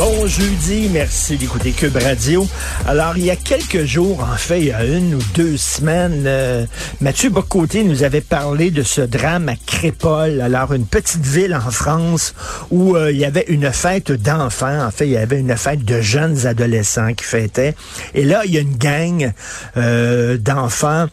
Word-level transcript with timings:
Bon 0.00 0.26
jeudi, 0.26 0.88
merci 0.90 1.36
d'écouter 1.36 1.72
Cube 1.72 1.98
Radio. 1.98 2.48
Alors, 2.88 3.18
il 3.18 3.24
y 3.26 3.30
a 3.30 3.36
quelques 3.36 3.84
jours, 3.84 4.20
en 4.20 4.36
fait, 4.36 4.58
il 4.58 4.66
y 4.68 4.72
a 4.72 4.82
une 4.82 5.14
ou 5.14 5.20
deux 5.34 5.58
semaines, 5.58 6.24
euh, 6.24 6.64
Mathieu 7.02 7.28
Bocoté 7.28 7.84
nous 7.84 8.02
avait 8.02 8.22
parlé 8.22 8.70
de 8.70 8.82
ce 8.82 9.02
drame 9.02 9.50
à 9.50 9.56
Crépole. 9.66 10.40
Alors, 10.40 10.72
une 10.72 10.86
petite 10.86 11.26
ville 11.26 11.54
en 11.54 11.70
France 11.70 12.34
où 12.70 12.96
euh, 12.96 13.12
il 13.12 13.18
y 13.18 13.26
avait 13.26 13.44
une 13.48 13.70
fête 13.72 14.10
d'enfants. 14.10 14.86
En 14.86 14.90
fait, 14.90 15.04
il 15.04 15.12
y 15.12 15.18
avait 15.18 15.38
une 15.38 15.54
fête 15.54 15.84
de 15.84 16.00
jeunes 16.00 16.46
adolescents 16.46 17.12
qui 17.12 17.24
fêtaient. 17.24 17.74
Et 18.14 18.24
là, 18.24 18.40
il 18.46 18.54
y 18.54 18.56
a 18.56 18.62
une 18.62 18.78
gang 18.78 19.34
euh, 19.76 20.38
d'enfants 20.38 21.08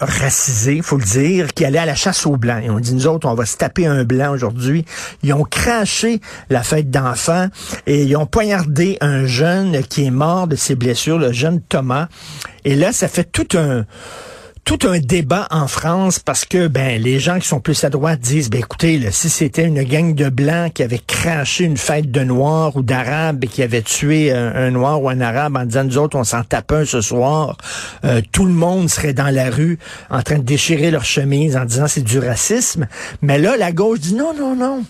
racisés, 0.00 0.80
faut 0.82 0.98
le 0.98 1.04
dire, 1.04 1.54
qui 1.54 1.64
allaient 1.64 1.78
à 1.78 1.86
la 1.86 1.94
chasse 1.94 2.26
aux 2.26 2.36
blancs. 2.36 2.62
On 2.68 2.78
dit, 2.78 2.94
nous 2.94 3.06
autres, 3.08 3.28
on 3.28 3.34
va 3.34 3.46
se 3.46 3.56
taper 3.56 3.86
un 3.86 4.04
blanc 4.04 4.32
aujourd'hui. 4.32 4.84
Ils 5.24 5.32
ont 5.32 5.44
craché 5.44 6.20
la 6.50 6.62
fête 6.62 6.90
d'enfants 6.90 7.48
et 7.86 8.11
ils 8.12 8.16
ont 8.16 8.26
poignardé 8.26 8.98
un 9.00 9.24
jeune 9.24 9.82
qui 9.84 10.04
est 10.04 10.10
mort 10.10 10.46
de 10.46 10.54
ses 10.54 10.74
blessures, 10.74 11.18
le 11.18 11.32
jeune 11.32 11.62
Thomas. 11.62 12.08
Et 12.66 12.74
là, 12.74 12.92
ça 12.92 13.08
fait 13.08 13.24
tout 13.24 13.56
un 13.56 13.86
tout 14.64 14.78
un 14.84 14.98
débat 14.98 15.48
en 15.50 15.66
France 15.66 16.18
parce 16.20 16.44
que 16.44 16.68
ben 16.68 17.00
les 17.02 17.18
gens 17.18 17.40
qui 17.40 17.48
sont 17.48 17.58
plus 17.58 17.82
à 17.82 17.90
droite 17.90 18.20
disent 18.20 18.48
ben 18.48 18.60
écoutez 18.60 19.00
si 19.10 19.28
c'était 19.28 19.64
une 19.64 19.82
gang 19.82 20.14
de 20.14 20.28
blancs 20.28 20.74
qui 20.74 20.82
avait 20.84 21.00
craché 21.00 21.64
une 21.64 21.78
fête 21.78 22.12
de 22.12 22.20
noirs 22.20 22.76
ou 22.76 22.82
d'arabes 22.82 23.42
et 23.42 23.48
qui 23.48 23.62
avait 23.62 23.82
tué 23.82 24.30
un, 24.30 24.54
un, 24.54 24.70
noir 24.70 25.02
ou 25.02 25.08
un 25.08 25.20
arabe 25.20 25.56
en 25.56 25.64
disant 25.64 25.82
nous 25.82 25.98
autres 25.98 26.16
on 26.16 26.22
s'en 26.22 26.44
tape 26.44 26.70
un 26.70 26.84
ce 26.84 27.00
soir 27.00 27.56
euh, 28.04 28.20
tout 28.30 28.44
le 28.44 28.52
monde 28.52 28.88
serait 28.88 29.14
dans 29.14 29.34
la 29.34 29.50
rue 29.50 29.80
en 30.10 30.22
train 30.22 30.38
de 30.38 30.44
déchirer 30.44 30.92
leur 30.92 31.04
chemise 31.04 31.56
en 31.56 31.64
disant 31.64 31.88
c'est 31.88 32.04
du 32.04 32.20
racisme 32.20 32.86
mais 33.20 33.38
là 33.38 33.56
la 33.56 33.72
gauche 33.72 33.98
dit 33.98 34.14
non 34.14 34.32
non 34.32 34.54
non 34.54 34.84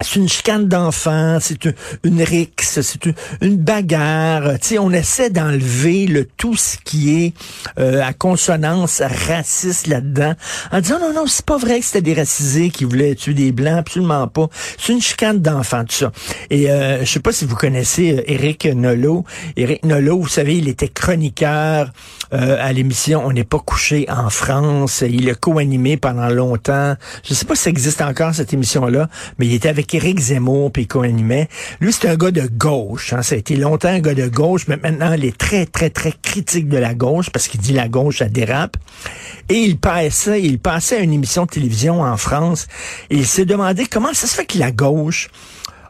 c'est 0.00 0.16
une 0.16 0.28
chicane 0.28 0.68
d'enfants, 0.68 1.38
c'est 1.40 1.64
une, 1.64 1.74
une 2.04 2.22
rixe, 2.22 2.80
c'est 2.80 3.04
une, 3.40 3.56
bagarre. 3.56 4.58
Tu 4.60 4.78
on 4.78 4.92
essaie 4.92 5.30
d'enlever 5.30 6.06
le 6.06 6.24
tout 6.24 6.56
ce 6.56 6.76
qui 6.84 7.24
est 7.24 7.34
euh, 7.78 8.02
à 8.02 8.12
consonance 8.12 9.02
raciste 9.26 9.86
là-dedans, 9.86 10.34
en 10.72 10.80
disant 10.80 11.00
non 11.00 11.12
non, 11.12 11.26
c'est 11.26 11.44
pas 11.44 11.58
vrai 11.58 11.80
que 11.80 11.86
c'était 11.86 12.02
des 12.02 12.14
racisés 12.14 12.70
qui 12.70 12.84
voulaient 12.84 13.14
tuer 13.14 13.34
des 13.34 13.52
blancs, 13.52 13.78
absolument 13.78 14.28
pas. 14.28 14.48
C'est 14.78 14.92
une 14.92 15.02
chicane 15.02 15.40
d'enfants 15.40 15.84
tout 15.84 15.94
ça. 15.94 16.12
Et 16.50 16.70
euh, 16.70 17.00
je 17.00 17.10
sais 17.10 17.20
pas 17.20 17.32
si 17.32 17.44
vous 17.44 17.56
connaissez 17.56 18.22
Eric 18.26 18.66
Nolot. 18.66 19.24
Eric 19.56 19.84
Nolot, 19.84 20.20
vous 20.20 20.28
savez, 20.28 20.58
il 20.58 20.68
était 20.68 20.88
chroniqueur 20.88 21.90
euh, 22.32 22.56
à 22.60 22.72
l'émission 22.72 23.22
On 23.24 23.32
n'est 23.32 23.44
pas 23.44 23.58
couché 23.58 24.06
en 24.08 24.30
France. 24.30 25.02
Il 25.08 25.28
a 25.30 25.34
co-animé 25.34 25.96
pendant 25.96 26.28
longtemps. 26.28 26.94
Je 27.24 27.34
sais 27.34 27.44
pas 27.44 27.54
si 27.54 27.62
ça 27.62 27.70
existe 27.70 28.00
encore 28.00 28.34
cette 28.34 28.52
émission-là, 28.52 29.08
mais 29.38 29.46
il 29.46 29.54
était 29.54 29.68
avec 29.68 29.87
Éric 29.94 30.18
Zemmour 30.18 30.72
puis. 30.72 30.88
Lui, 31.80 31.92
c'est 31.92 32.08
un 32.08 32.16
gars 32.16 32.30
de 32.30 32.48
gauche. 32.50 33.12
Hein. 33.12 33.22
Ça 33.22 33.34
a 33.34 33.38
été 33.38 33.56
longtemps 33.56 33.88
un 33.88 34.00
gars 34.00 34.14
de 34.14 34.26
gauche, 34.26 34.66
mais 34.68 34.76
maintenant, 34.76 35.12
il 35.12 35.24
est 35.24 35.36
très, 35.36 35.66
très, 35.66 35.90
très 35.90 36.12
critique 36.12 36.68
de 36.68 36.78
la 36.78 36.94
gauche 36.94 37.30
parce 37.30 37.48
qu'il 37.48 37.60
dit 37.60 37.72
la 37.72 37.88
gauche, 37.88 38.18
ça 38.18 38.28
dérape. 38.28 38.76
Et 39.48 39.56
il 39.56 39.78
passait, 39.78 40.42
il 40.42 40.58
passait 40.58 40.96
à 40.96 41.00
une 41.00 41.12
émission 41.12 41.44
de 41.44 41.50
télévision 41.50 42.02
en 42.02 42.16
France 42.16 42.68
il 43.10 43.26
s'est 43.26 43.44
demandé 43.44 43.86
comment 43.86 44.12
ça 44.14 44.26
se 44.26 44.34
fait 44.34 44.46
que 44.46 44.58
la 44.58 44.70
gauche 44.70 45.28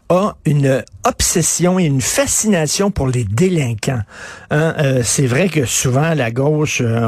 a 0.09 0.37
une 0.45 0.83
obsession 1.05 1.79
et 1.79 1.85
une 1.85 2.01
fascination 2.01 2.91
pour 2.91 3.09
les 3.09 3.25
délinquants. 3.25 4.01
Hein, 4.51 4.75
euh, 4.79 5.03
c'est 5.05 5.27
vrai 5.27 5.49
que 5.49 5.65
souvent 5.65 6.15
la 6.15 6.31
gauche 6.31 6.81
euh, 6.83 7.07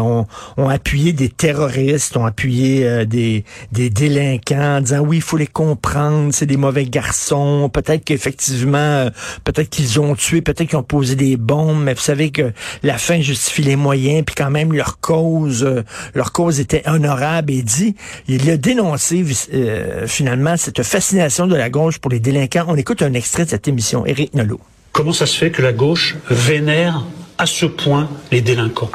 ont, 0.57 0.69
appuyé 0.69 1.13
des 1.13 1.29
terroristes, 1.29 2.17
ont 2.17 2.25
appuyé 2.25 2.87
euh, 2.87 3.05
des, 3.05 3.45
des 3.73 3.91
délinquants 3.91 4.77
en 4.77 4.81
disant 4.81 5.01
oui, 5.01 5.17
il 5.17 5.23
faut 5.23 5.37
les 5.37 5.47
comprendre, 5.47 6.33
c'est 6.33 6.47
des 6.47 6.57
mauvais 6.57 6.85
garçons, 6.85 7.71
peut-être 7.73 8.05
qu'effectivement, 8.05 8.79
euh, 8.79 9.11
peut-être 9.45 9.71
qu'ils 9.71 10.01
ont 10.01 10.15
tué, 10.15 10.41
peut-être 10.43 10.69
qu'ils 10.69 10.79
ont 10.79 10.83
posé 10.83 11.15
des 11.15 11.37
bombes, 11.37 11.83
mais 11.83 11.95
vous 11.95 12.01
savez 12.01 12.31
que 12.31 12.53
la 12.83 12.99
fin 12.99 13.21
justifie 13.21 13.63
les 13.63 13.77
moyens, 13.77 14.25
puis 14.25 14.35
quand 14.35 14.51
même 14.51 14.73
leur 14.73 15.01
cause, 15.01 15.65
euh, 15.65 15.83
leur 16.15 16.33
cause 16.33 16.61
était 16.61 16.83
honorable 16.87 17.53
et 17.53 17.63
dit, 17.63 17.95
il 18.29 18.49
a 18.51 18.57
dénoncé 18.57 19.25
finalement 20.07 20.57
cette 20.57 20.83
fascination 20.83 21.47
de 21.47 21.57
la 21.57 21.71
gauche 21.71 21.99
pour 21.99 22.11
les 22.11 22.21
délinquants. 22.21 22.65
On 22.69 22.77
écoute 22.91 23.03
un 23.03 23.15
extrait 23.15 23.45
de 23.45 23.51
cette 23.51 23.69
émission. 23.69 24.05
Éric 24.05 24.35
Nolot. 24.35 24.59
Comment 24.91 25.13
ça 25.13 25.25
se 25.25 25.39
fait 25.39 25.53
que 25.53 25.63
la 25.63 25.73
gauche 25.73 26.17
vénère 26.29 27.05
à 27.39 27.47
ce 27.47 27.65
point 27.65 28.09
les 28.33 28.41
délinquants? 28.41 28.91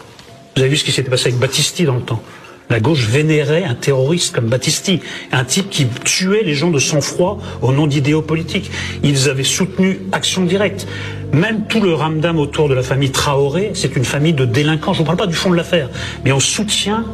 Vous 0.54 0.62
avez 0.62 0.70
vu 0.70 0.76
ce 0.76 0.84
qui 0.84 0.92
s'était 0.92 1.10
passé 1.10 1.28
avec 1.30 1.40
Battisti 1.40 1.86
dans 1.86 1.96
le 1.96 2.02
temps. 2.02 2.22
La 2.70 2.82
gauche 2.82 3.08
vénérait 3.08 3.64
un 3.64 3.74
terroriste 3.74 4.36
comme 4.36 4.48
Battisti, 4.48 5.00
un 5.32 5.46
type 5.46 5.70
qui 5.70 5.88
tuait 6.04 6.44
les 6.44 6.56
gens 6.56 6.72
de 6.72 6.78
sang-froid 6.78 7.40
au 7.62 7.72
nom 7.72 7.88
d'idéaux 7.88 8.22
politiques. 8.22 8.70
Ils 9.02 9.30
avaient 9.30 9.46
soutenu 9.46 10.02
Action 10.12 10.44
Directe. 10.44 10.88
Même 11.32 11.66
tout 11.66 11.80
le 11.80 11.94
ramdam 11.94 12.38
autour 12.38 12.68
de 12.68 12.74
la 12.74 12.84
famille 12.84 13.12
Traoré, 13.12 13.72
c'est 13.76 13.96
une 13.96 14.04
famille 14.04 14.34
de 14.34 14.44
délinquants. 14.44 14.92
Je 14.92 15.00
ne 15.00 15.04
vous 15.04 15.06
parle 15.06 15.20
pas 15.20 15.28
du 15.28 15.36
fond 15.36 15.52
de 15.52 15.56
l'affaire, 15.56 15.90
mais 16.26 16.34
on 16.34 16.42
soutient 16.42 17.06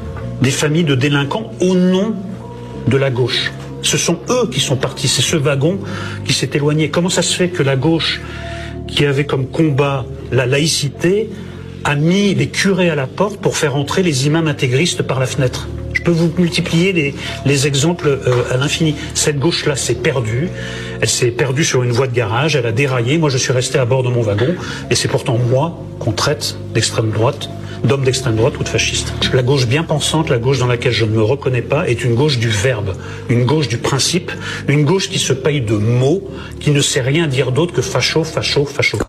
des 0.41 0.49
familles 0.49 0.85
de 0.85 0.95
délinquants 0.95 1.51
au 1.59 1.75
nom 1.75 2.15
de 2.87 2.97
la 2.97 3.11
gauche. 3.11 3.51
Ce 3.81 3.97
sont 3.97 4.19
eux 4.29 4.47
qui 4.51 4.59
sont 4.59 4.75
partis, 4.75 5.07
c'est 5.07 5.21
ce 5.21 5.35
wagon 5.37 5.79
qui 6.25 6.33
s'est 6.33 6.49
éloigné. 6.53 6.89
Comment 6.89 7.09
ça 7.09 7.21
se 7.21 7.35
fait 7.35 7.49
que 7.49 7.63
la 7.63 7.75
gauche, 7.75 8.21
qui 8.87 9.05
avait 9.05 9.25
comme 9.25 9.47
combat 9.47 10.05
la 10.31 10.45
laïcité, 10.45 11.29
a 11.83 11.95
mis 11.95 12.35
les 12.35 12.47
curés 12.47 12.89
à 12.89 12.95
la 12.95 13.07
porte 13.07 13.37
pour 13.37 13.57
faire 13.57 13.75
entrer 13.75 14.03
les 14.03 14.27
imams 14.27 14.47
intégristes 14.47 15.01
par 15.01 15.19
la 15.19 15.25
fenêtre? 15.25 15.67
Je 16.01 16.05
peux 16.05 16.11
vous 16.11 16.31
multiplier 16.39 16.93
les, 16.93 17.13
les 17.45 17.67
exemples 17.67 18.07
euh, 18.07 18.43
à 18.51 18.57
l'infini. 18.57 18.95
Cette 19.13 19.37
gauche-là 19.37 19.75
s'est 19.75 19.93
perdue. 19.93 20.49
Elle 20.99 21.07
s'est 21.07 21.29
perdue 21.29 21.63
sur 21.63 21.83
une 21.83 21.91
voie 21.91 22.07
de 22.07 22.15
garage. 22.15 22.55
Elle 22.55 22.65
a 22.65 22.71
déraillé. 22.71 23.19
Moi, 23.19 23.29
je 23.29 23.37
suis 23.37 23.53
resté 23.53 23.77
à 23.77 23.85
bord 23.85 24.01
de 24.01 24.09
mon 24.09 24.23
wagon. 24.23 24.55
Et 24.89 24.95
c'est 24.95 25.07
pourtant 25.07 25.37
moi 25.37 25.77
qu'on 25.99 26.11
traite 26.11 26.57
d'extrême 26.73 27.11
droite 27.11 27.49
d'homme 27.83 28.03
d'extrême 28.03 28.35
droite 28.35 28.59
ou 28.59 28.63
de 28.63 28.69
fasciste. 28.69 29.11
La 29.33 29.41
gauche 29.41 29.65
bien 29.65 29.81
pensante, 29.81 30.29
la 30.29 30.37
gauche 30.37 30.59
dans 30.59 30.67
laquelle 30.67 30.91
je 30.91 31.03
ne 31.03 31.11
me 31.11 31.23
reconnais 31.23 31.63
pas, 31.63 31.89
est 31.89 32.03
une 32.03 32.13
gauche 32.13 32.37
du 32.37 32.47
verbe, 32.47 32.95
une 33.27 33.43
gauche 33.43 33.67
du 33.69 33.79
principe, 33.79 34.31
une 34.67 34.85
gauche 34.85 35.09
qui 35.09 35.17
se 35.17 35.33
paye 35.33 35.61
de 35.61 35.73
mots, 35.73 36.29
qui 36.59 36.69
ne 36.69 36.81
sait 36.81 37.01
rien 37.01 37.25
dire 37.25 37.51
d'autre 37.51 37.73
que 37.73 37.81
facho, 37.81 38.23
facho, 38.23 38.65
facho. 38.65 38.99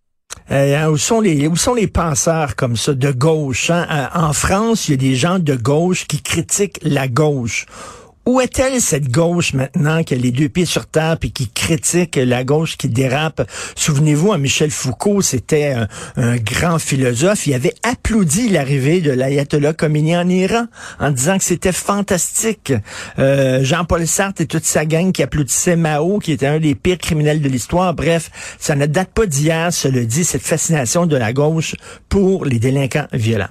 Euh, 0.53 0.87
où 0.89 0.99
sont 0.99 1.23
les 1.23 1.49
où 1.49 1.57
sont 1.57 1.73
les 1.73 1.87
penseurs 1.87 2.57
comme 2.57 2.77
ça 2.77 2.93
de 2.93 3.11
gauche 3.11 3.71
hein? 3.71 4.11
En 4.13 4.35
France, 4.35 4.89
il 4.89 4.91
y 4.91 4.95
a 4.95 4.97
des 4.99 5.17
gens 5.17 5.39
de 5.39 5.55
gauche 5.55 6.07
qui 6.07 6.21
critiquent 6.21 6.79
la 6.83 7.09
gauche. 7.09 7.65
Où 8.25 8.41
est-elle 8.41 8.81
cette 8.81 9.10
gauche 9.10 9.53
maintenant 9.53 10.05
qui 10.05 10.15
a 10.15 10.16
les 10.16 10.31
deux 10.31 10.49
pieds 10.49 10.65
sur 10.65 10.87
terre 10.87 11.16
et 11.22 11.31
qui 11.31 11.49
critique 11.49 12.15
la 12.15 12.44
gauche 12.44 12.77
qui 12.77 12.88
dérape? 12.88 13.50
Souvenez-vous, 13.75 14.33
à 14.33 14.38
Michel 14.38 14.71
Foucault, 14.71 15.22
c'était 15.22 15.75
un, 16.16 16.37
grand 16.37 16.78
philosophe. 16.78 17.49
Il 17.49 17.55
avait 17.55 17.75
applaudi 17.82 18.49
l'arrivée 18.49 19.00
de 19.00 19.11
l'ayatollah 19.11 19.72
Khomeini 19.72 20.16
en 20.16 20.28
Iran 20.28 20.66
en 21.00 21.11
disant 21.11 21.37
que 21.37 21.43
c'était 21.43 21.72
fantastique. 21.72 22.72
Euh, 23.19 23.65
Jean-Paul 23.65 24.06
Sartre 24.06 24.43
et 24.43 24.47
toute 24.47 24.66
sa 24.66 24.84
gang 24.84 25.11
qui 25.11 25.25
applaudissait 25.25 25.75
Mao, 25.75 26.20
qui 26.20 26.31
était 26.31 26.47
un 26.47 26.61
des 26.61 26.76
pires 26.76 26.99
criminels 26.99 27.43
de 27.43 27.49
l'histoire. 27.49 27.93
Bref, 27.93 28.31
ça 28.61 28.76
ne 28.76 28.87
date 28.87 29.11
pas 29.11 29.26
d'hier, 29.26 29.73
cela 29.73 30.05
dit, 30.05 30.25
cette 30.25 30.43
fascination 30.43 31.06
de 31.06 31.17
la 31.17 31.32
gauche 31.32 31.75
pour 32.08 32.44
les 32.44 32.61
délinquants 32.61 33.08
violents. 33.12 33.49